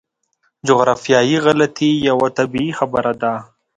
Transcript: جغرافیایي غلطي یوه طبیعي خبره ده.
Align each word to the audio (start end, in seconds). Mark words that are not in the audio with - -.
جغرافیایي 0.67 1.37
غلطي 1.45 1.89
یوه 2.07 2.27
طبیعي 2.37 2.71
خبره 2.79 3.13
ده. 3.21 3.33